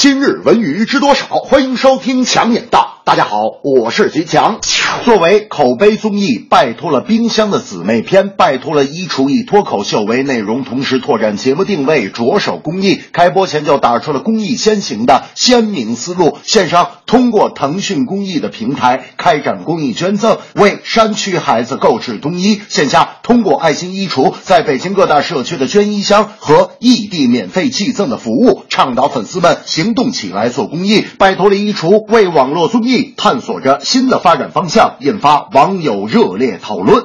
[0.00, 1.26] 今日文娱知多少？
[1.26, 2.97] 欢迎收听强眼道。
[3.08, 4.60] 大家好，我是徐强。
[5.02, 13.00] 作为口碑综艺，拜托了冰箱的姊妹篇，拜托了衣橱以脱口秀为内容，同时拓展节目定位，着手公益。
[13.12, 16.36] 开播前就打出了公益先行的鲜明思路。
[16.42, 31.06] 线上通过腾讯公益的平台开展公益捐赠，为山区孩子购置冬衣；线下通过爱心衣橱，在北京各大社区的捐衣箱和异地免费寄赠的服务，倡导粉丝们行动起来做公益。
[31.16, 37.04] 拜托了衣橱为网络综艺探索着新的发展方向，引发网友热烈讨论。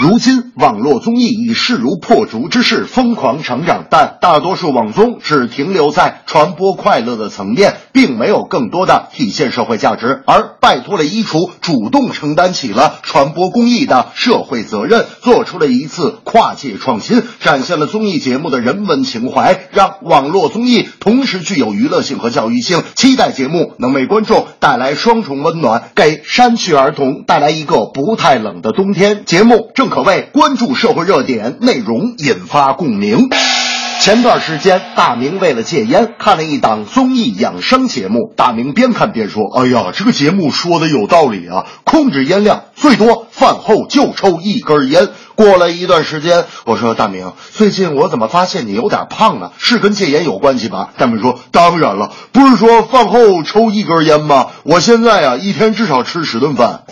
[0.00, 10.22] 如今，网络综艺以势如破竹之势疯狂成长，但大多数网综只停留在传播快乐的层面，并没有更多的体现社会价值。
[10.24, 22.84] 而拜托了衣橱主动承担起了传播公益的社会责任，做出了一次跨界创新，展现了综艺节目的人文情怀，让网络综艺同时具有娱乐性和教育性。
[22.94, 29.24] 期待节目能为观众带来双重温暖，给山区儿童带来一个不太冷的冬天。
[29.24, 33.28] 节目正可谓关注社会热点，内容引发共鸣。
[34.00, 38.32] 前段时间，大明为了戒烟，看了一档综艺养生节目。
[38.36, 41.66] 大明边看边说：“哎呀，这个节目说的有道理啊！
[41.82, 49.52] 控制烟量，最多饭后就抽一根烟。”过了一段时间，我说：“大明，最近我怎么发现你有点胖了？
[49.58, 54.46] 是跟戒烟有关系吧？”大明说：“当然了，不是说饭后抽一根烟吗？
[54.62, 56.84] 我现在啊，一天至少吃十顿饭。”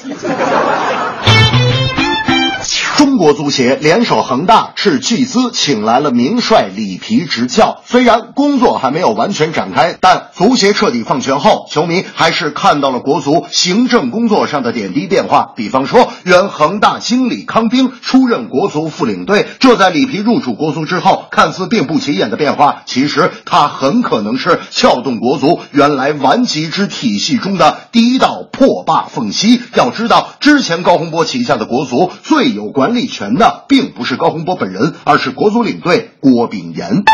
[3.06, 15.52] 中国足协联手恒大斥巨资请来了名帅里皮执教，虽然工作还没有完全展开，但足协彻底放权后，球迷还是看到了国足行政工作上的点滴变化。
[15.54, 29.62] 比方说，原恒大经理康兵出任国足副领队，这在里皮入主国足之后，看似并不起眼的变化，其实他很可能是撬动国足原来顽疾之体系中的第一道破坝缝隙。
[29.76, 32.72] 要知道，之前高洪波旗下的国足最有。
[32.76, 37.04] 管理权的并不是高洪波本人，而是国足领队郭炳炎。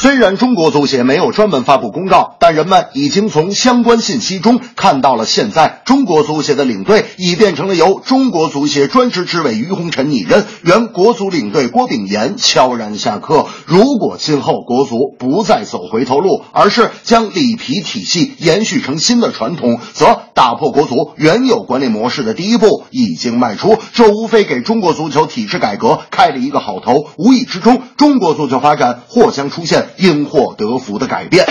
[0.00, 13.46] 虽然中国足协没有专门发布公告，但人们已经从相关信息中看到了，现在中国足协的领队已变成了由中国足协专职执委于洪臣拟任，原国足领队郭炳炎悄然下课。
[13.66, 23.76] 如果今后国足不再走回头路，而是将里皮体系延续成新的传统，则打破国足原有管理模式的第一步已经迈出。
[23.92, 29.87] 这无非给中国足球体制改革开了一个好头，无意之中，中国足球发展或将出现。
[29.96, 31.46] 因祸得福的改变。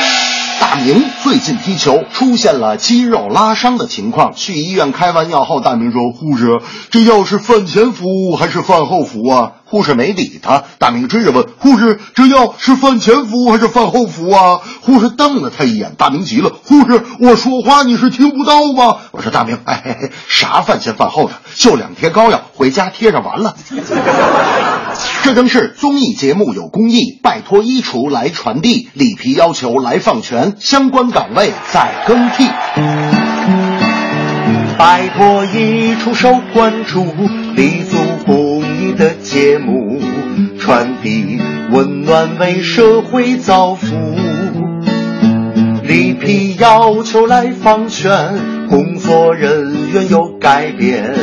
[0.60, 6.60] 大明最近踢球出现了肌肉拉伤的情况，去医院开完药后，大明说：“护士，
[6.90, 10.64] 这药是饭前服还是饭后服啊？”护士没理他。
[10.80, 15.94] 大明追着问：“护士，这药是饭前服还是饭后服啊？”护士瞪了他一眼。
[15.96, 21.34] 大明急了：“护士，我说话你是听不到吗？”我说：“大明，哎，啥饭前饭后的？
[21.56, 23.56] 就两贴膏药，回家贴上完了。”
[25.28, 32.46] 这正是综艺节目有公益，拜托衣橱来传递，里皮要求来放权，相关岗位在更替。
[34.78, 37.04] 拜托衣橱受关注，
[37.58, 40.00] 立足公益的节目，
[40.58, 41.38] 传递
[41.72, 43.86] 温暖为社会造福。
[45.84, 51.14] 里皮要求来放权，工作人员有改变，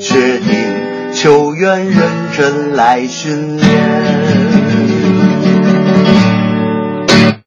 [0.00, 0.82] 确定。
[1.14, 4.83] 球员人春来训练。